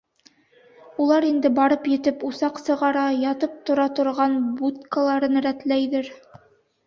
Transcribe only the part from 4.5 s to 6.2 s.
будкаларын рәтләйҙер.